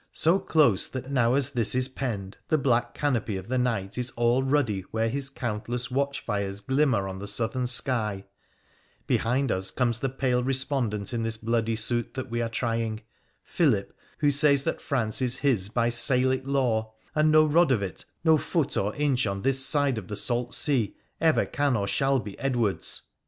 [0.11, 4.09] so close, that now as this is penned the black canopy of the night is
[4.15, 8.25] all ruddy where his countless watchfires glimmer on the southern sky;
[9.05, 12.99] behind us comes the pale respondent in this bloody suit that we are trying
[13.43, 18.03] —Philip, who says that France is his by Salic law, and no rod of it,
[18.23, 22.17] no foot or inch on this side of the salt sea, ever can or shall
[22.19, 23.03] be Edward's.